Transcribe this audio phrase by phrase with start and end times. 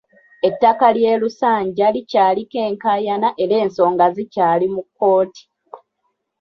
[0.47, 5.43] Ettaka ly’e Lusanja likyaliko enkayaana era ensonga zikyali mu kkooti.